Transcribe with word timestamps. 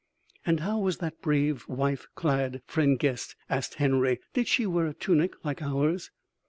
"And 0.47 0.61
how 0.61 0.79
was 0.79 0.97
that 0.97 1.21
brave 1.21 1.67
wife 1.67 2.07
clad, 2.15 2.63
friend 2.65 2.97
guest?" 2.97 3.35
asked 3.51 3.75
Henory. 3.75 4.17
"Did 4.33 4.47
she 4.47 4.65
wear 4.65 4.87
a 4.87 4.95
tunic 4.95 5.33
like 5.45 5.61
ours?" 5.61 6.09